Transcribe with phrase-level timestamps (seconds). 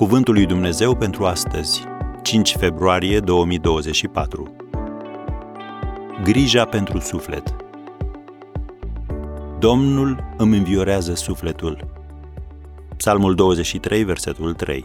[0.00, 1.84] Cuvântul lui Dumnezeu pentru astăzi,
[2.22, 4.56] 5 februarie 2024.
[6.22, 7.56] Grija pentru suflet.
[9.58, 11.90] Domnul îmi înviorează sufletul.
[12.96, 14.84] Psalmul 23, versetul 3.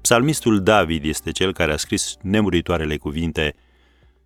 [0.00, 3.54] Psalmistul David este cel care a scris nemuritoarele cuvinte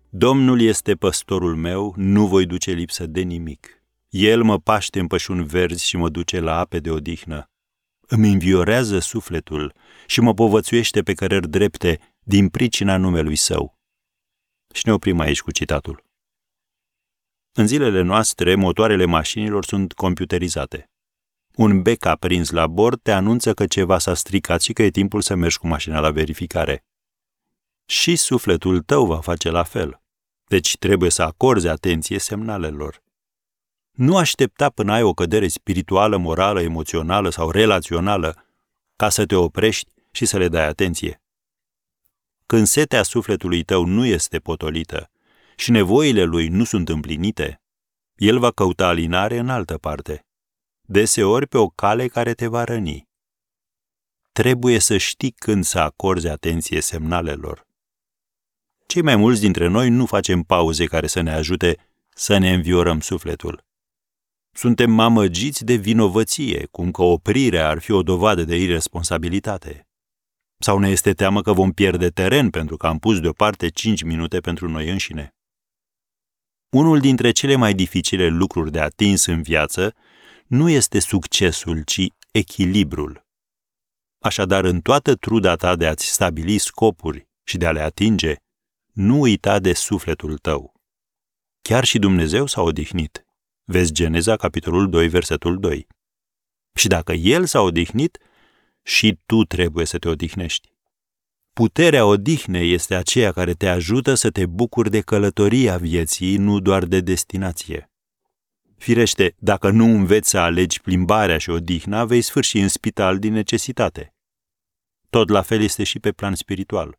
[0.09, 3.83] Domnul este păstorul meu, nu voi duce lipsă de nimic.
[4.09, 7.47] El mă paște în pășuni verzi și mă duce la ape de odihnă
[8.15, 9.73] îmi înviorează sufletul
[10.07, 13.79] și mă povățuiește pe cărări drepte din pricina numelui său.
[14.73, 16.03] Și ne oprim aici cu citatul.
[17.51, 20.91] În zilele noastre, motoarele mașinilor sunt computerizate.
[21.55, 25.21] Un bec aprins la bord te anunță că ceva s-a stricat și că e timpul
[25.21, 26.85] să mergi cu mașina la verificare.
[27.85, 30.01] Și sufletul tău va face la fel.
[30.43, 33.03] Deci trebuie să acorzi atenție semnalelor.
[33.93, 38.45] Nu aștepta până ai o cădere spirituală, morală, emoțională sau relațională
[38.95, 41.21] ca să te oprești și să le dai atenție.
[42.45, 45.11] Când setea sufletului tău nu este potolită
[45.55, 47.61] și nevoile lui nu sunt împlinite,
[48.15, 50.25] el va căuta alinare în altă parte,
[50.81, 53.07] deseori pe o cale care te va răni.
[54.31, 57.67] Trebuie să știi când să acorzi atenție semnalelor.
[58.85, 61.77] Cei mai mulți dintre noi nu facem pauze care să ne ajute
[62.09, 63.65] să ne înviorăm sufletul.
[64.55, 69.87] Suntem mamăgiți de vinovăție, cum că oprirea ar fi o dovadă de irresponsabilitate.
[70.59, 74.39] Sau ne este teamă că vom pierde teren pentru că am pus deoparte 5 minute
[74.39, 75.35] pentru noi înșine.
[76.69, 79.95] Unul dintre cele mai dificile lucruri de atins în viață
[80.47, 83.25] nu este succesul, ci echilibrul.
[84.19, 88.35] Așadar, în toată truda ta de a-ți stabili scopuri și de a le atinge,
[88.91, 90.73] nu uita de sufletul tău.
[91.61, 93.22] Chiar și Dumnezeu s-a odihnit.
[93.65, 95.87] Vezi Geneza, capitolul 2, versetul 2.
[96.75, 98.17] Și dacă El s-a odihnit,
[98.81, 100.71] și tu trebuie să te odihnești.
[101.53, 106.85] Puterea odihnei este aceea care te ajută să te bucuri de călătoria vieții, nu doar
[106.85, 107.91] de destinație.
[108.77, 114.13] Firește, dacă nu înveți să alegi plimbarea și odihna, vei sfârși în spital din necesitate.
[115.09, 116.97] Tot la fel este și pe plan spiritual.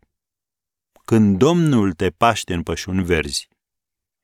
[1.05, 3.49] Când Domnul te paște în pășuni verzi,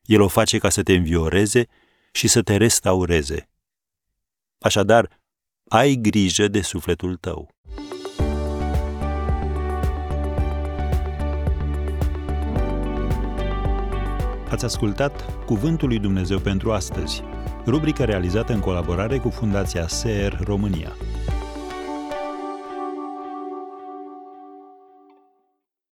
[0.02, 1.68] El o face ca să te învioreze
[2.10, 3.50] și să te restaureze.
[4.58, 5.20] Așadar,
[5.68, 7.54] ai grijă de sufletul tău.
[14.50, 17.22] Ați ascultat Cuvântul lui Dumnezeu pentru astăzi,
[17.66, 20.96] rubrica realizată în colaborare cu Fundația SER România.